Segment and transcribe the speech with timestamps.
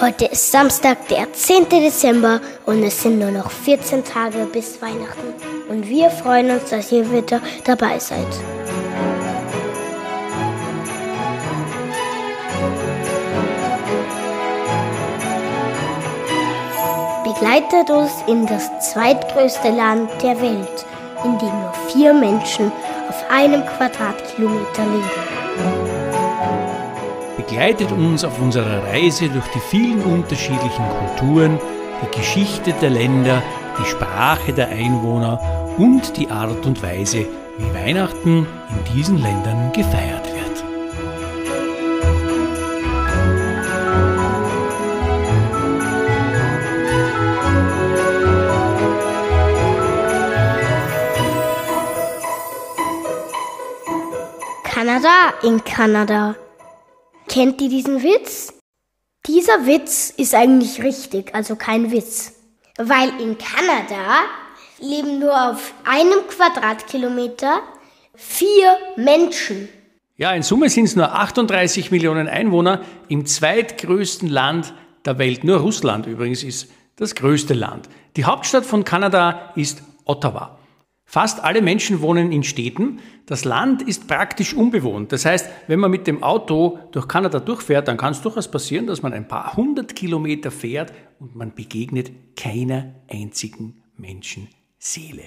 [0.00, 1.68] Heute ist Samstag, der 10.
[1.68, 5.34] Dezember und es sind nur noch 14 Tage bis Weihnachten.
[5.68, 8.26] Und wir freuen uns, dass ihr wieder dabei seid.
[17.24, 20.86] Begleitet uns in das zweitgrößte Land der Welt,
[21.24, 22.70] in dem nur vier Menschen
[23.08, 25.89] auf einem Quadratkilometer leben
[27.50, 31.58] begleitet uns auf unserer Reise durch die vielen unterschiedlichen Kulturen,
[32.00, 33.42] die Geschichte der Länder,
[33.76, 37.26] die Sprache der Einwohner und die Art und Weise,
[37.58, 40.64] wie Weihnachten in diesen Ländern gefeiert wird.
[54.62, 56.36] Kanada in Kanada.
[57.30, 58.52] Kennt ihr diesen Witz?
[59.24, 62.32] Dieser Witz ist eigentlich richtig, also kein Witz.
[62.76, 64.22] Weil in Kanada
[64.80, 67.60] leben nur auf einem Quadratkilometer
[68.16, 69.68] vier Menschen.
[70.16, 75.44] Ja, in Summe sind es nur 38 Millionen Einwohner im zweitgrößten Land der Welt.
[75.44, 77.88] Nur Russland übrigens ist das größte Land.
[78.16, 80.58] Die Hauptstadt von Kanada ist Ottawa.
[81.12, 83.00] Fast alle Menschen wohnen in Städten.
[83.26, 85.10] Das Land ist praktisch unbewohnt.
[85.10, 88.86] Das heißt, wenn man mit dem Auto durch Kanada durchfährt, dann kann es durchaus passieren,
[88.86, 95.24] dass man ein paar hundert Kilometer fährt und man begegnet keiner einzigen Menschenseele.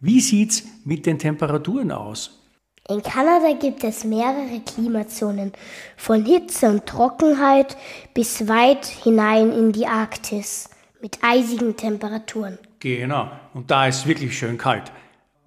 [0.00, 2.38] Wie sieht's mit den Temperaturen aus?
[2.86, 5.52] In Kanada gibt es mehrere Klimazonen,
[5.96, 7.74] von Hitze und Trockenheit
[8.12, 10.68] bis weit hinein in die Arktis
[11.00, 12.58] mit eisigen Temperaturen.
[12.80, 14.90] Genau, und da ist wirklich schön kalt.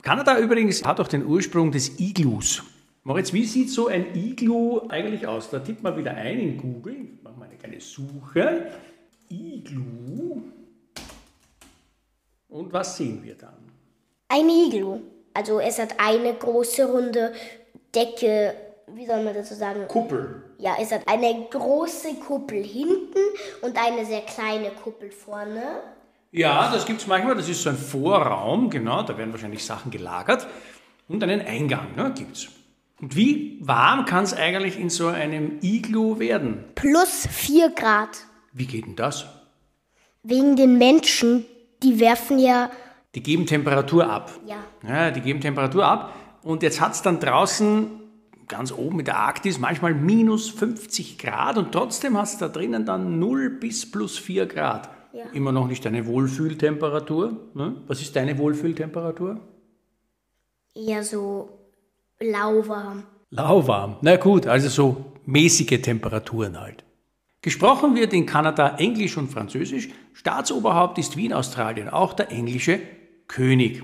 [0.03, 2.63] Kanada übrigens hat auch den Ursprung des Iglus.
[3.03, 5.49] Moritz, wie sieht so ein Iglu eigentlich aus?
[5.49, 8.71] Da tippt man wieder ein in Google, ich mache mal eine kleine Suche.
[9.29, 10.43] Iglu.
[12.49, 13.57] Und was sehen wir dann?
[14.29, 14.99] Ein Iglu.
[15.33, 17.33] Also es hat eine große runde
[17.95, 18.53] Decke,
[18.93, 19.87] wie soll man dazu sagen?
[19.87, 20.43] Kuppel.
[20.59, 23.19] Ja, es hat eine große Kuppel hinten
[23.63, 25.81] und eine sehr kleine Kuppel vorne.
[26.33, 27.35] Ja, das gibt es manchmal.
[27.35, 30.47] Das ist so ein Vorraum, genau, da werden wahrscheinlich Sachen gelagert.
[31.07, 32.47] Und einen Eingang ne, gibt es.
[32.99, 36.63] Und wie warm kann es eigentlich in so einem Iglu werden?
[36.73, 38.25] Plus 4 Grad.
[38.51, 39.25] Wie geht denn das?
[40.23, 41.45] Wegen den Menschen,
[41.83, 42.71] die werfen ja.
[43.13, 44.31] Die geben Temperatur ab.
[44.47, 44.55] Ja.
[44.87, 46.15] Ja, die geben Temperatur ab.
[46.41, 47.87] Und jetzt hat es dann draußen
[48.47, 52.85] ganz oben in der Arktis manchmal minus 50 Grad und trotzdem hast du da drinnen
[52.85, 54.89] dann 0 bis plus 4 Grad.
[55.13, 55.25] Ja.
[55.33, 57.37] Immer noch nicht deine Wohlfühltemperatur.
[57.53, 57.75] Ne?
[57.85, 59.39] Was ist deine Wohlfühltemperatur?
[60.73, 61.49] Eher so
[62.19, 63.03] lauwarm.
[63.29, 63.97] Lauwarm.
[64.01, 66.83] Na gut, also so mäßige Temperaturen halt.
[67.43, 69.89] Gesprochen wird in Kanada Englisch und Französisch.
[70.13, 72.79] Staatsoberhaupt ist wie in Australien auch der englische
[73.27, 73.83] König.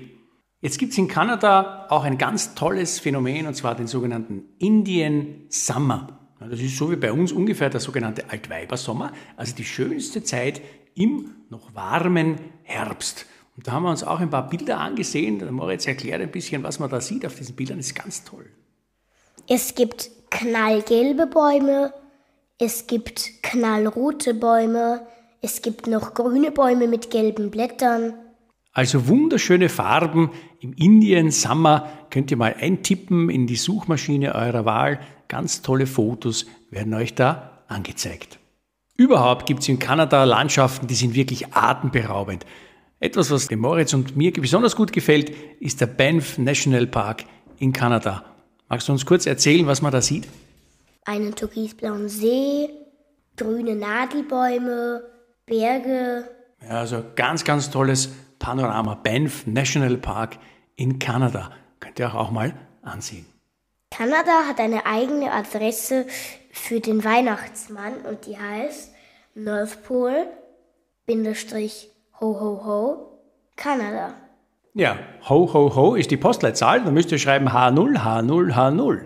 [0.60, 5.44] Jetzt gibt es in Kanada auch ein ganz tolles Phänomen, und zwar den sogenannten Indian
[5.48, 6.19] Summer.
[6.48, 10.62] Das ist so wie bei uns ungefähr der sogenannte Altweibersommer, also die schönste Zeit
[10.94, 13.26] im noch warmen Herbst.
[13.56, 15.38] Und da haben wir uns auch ein paar Bilder angesehen.
[15.38, 17.76] Der Moritz erklärt ein bisschen, was man da sieht auf diesen Bildern.
[17.76, 18.46] Das ist ganz toll.
[19.46, 21.92] Es gibt knallgelbe Bäume,
[22.58, 25.06] es gibt knallrote Bäume,
[25.42, 28.14] es gibt noch grüne Bäume mit gelben Blättern.
[28.72, 30.30] Also wunderschöne Farben
[30.60, 35.00] im Indian Summer könnt ihr mal eintippen in die Suchmaschine eurer Wahl.
[35.30, 38.40] Ganz tolle Fotos werden euch da angezeigt.
[38.96, 42.44] Überhaupt gibt es in Kanada Landschaften, die sind wirklich atemberaubend.
[42.98, 45.30] Etwas, was dem Moritz und mir besonders gut gefällt,
[45.60, 47.26] ist der Banff National Park
[47.58, 48.24] in Kanada.
[48.68, 50.26] Magst du uns kurz erzählen, was man da sieht?
[51.04, 52.68] Einen türkisblauen See,
[53.36, 55.04] grüne Nadelbäume,
[55.46, 56.28] Berge.
[56.60, 58.10] Ja, also ganz, ganz tolles
[58.40, 58.96] Panorama.
[58.96, 60.38] Banff National Park
[60.74, 61.52] in Kanada.
[61.78, 62.52] Könnt ihr auch mal
[62.82, 63.26] ansehen.
[63.90, 66.06] Kanada hat eine eigene Adresse
[66.52, 68.94] für den Weihnachtsmann und die heißt
[69.34, 70.26] North Pole
[71.08, 73.20] Ho Ho Ho
[73.56, 74.14] Kanada.
[74.74, 74.96] Ja,
[75.28, 76.84] Ho Ho Ho ist die Postleitzahl.
[76.84, 79.00] Da müsst ihr schreiben H0 H0 H0.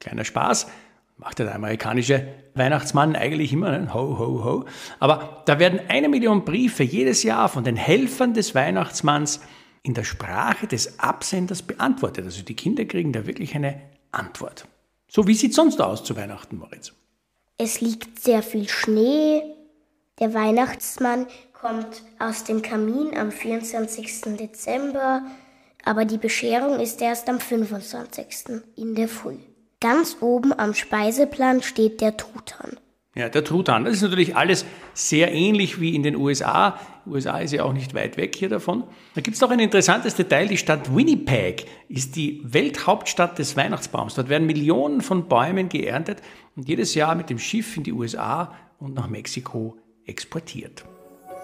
[0.00, 0.68] Kleiner Spaß.
[1.16, 3.94] Macht der amerikanische Weihnachtsmann eigentlich immer, ne?
[3.94, 4.64] ho, ho, ho.
[4.98, 9.40] Aber da werden eine Million Briefe jedes Jahr von den Helfern des Weihnachtsmanns
[9.84, 12.24] in der Sprache des Absenders beantwortet.
[12.24, 13.80] Also die Kinder kriegen da wirklich eine
[14.18, 14.66] Antwort.
[15.08, 16.92] So, wie sieht sonst aus zu Weihnachten, Moritz?
[17.58, 19.42] Es liegt sehr viel Schnee.
[20.18, 24.36] Der Weihnachtsmann kommt aus dem Kamin am 24.
[24.36, 25.22] Dezember,
[25.84, 28.62] aber die Bescherung ist erst am 25.
[28.76, 29.38] in der Früh.
[29.80, 32.78] Ganz oben am Speiseplan steht der Truthahn.
[33.16, 33.84] Ja, der Truthahn.
[33.84, 36.80] Das ist natürlich alles sehr ähnlich wie in den USA.
[37.06, 38.82] Die USA ist ja auch nicht weit weg hier davon.
[39.14, 40.48] Da gibt es noch ein interessantes Detail.
[40.48, 44.14] Die Stadt Winnipeg ist die Welthauptstadt des Weihnachtsbaums.
[44.14, 46.22] Dort werden Millionen von Bäumen geerntet
[46.56, 50.84] und jedes Jahr mit dem Schiff in die USA und nach Mexiko exportiert.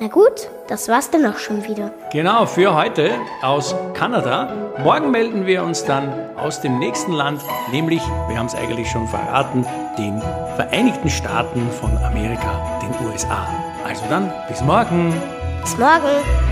[0.02, 1.91] Na gut, das war's dann auch schon wieder.
[2.11, 3.11] Genau, für heute
[3.43, 4.73] aus Kanada.
[4.82, 9.06] Morgen melden wir uns dann aus dem nächsten Land, nämlich, wir haben es eigentlich schon
[9.06, 9.67] verraten,
[9.99, 10.23] den
[10.56, 13.47] Vereinigten Staaten von Amerika, den USA.
[13.87, 15.12] Also dann, bis morgen.
[15.61, 16.50] Bis morgen.